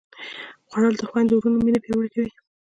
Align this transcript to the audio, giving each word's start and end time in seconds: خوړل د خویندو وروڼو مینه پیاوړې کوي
خوړل 0.69 0.93
د 0.97 1.01
خویندو 1.09 1.33
وروڼو 1.37 1.59
مینه 1.65 1.79
پیاوړې 1.83 2.09
کوي 2.13 2.31